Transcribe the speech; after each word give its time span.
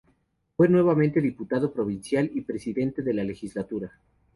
Fue 0.57 0.67
nuevamente 0.67 1.21
diputado 1.21 1.71
provincial 1.71 2.27
y 2.33 2.41
presidente 2.41 3.03
de 3.03 3.13
la 3.13 3.23
legislatura. 3.23 3.91